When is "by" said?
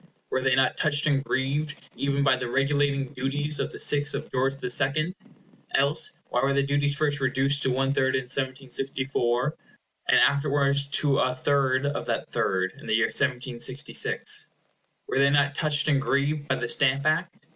2.23-2.35, 16.47-16.55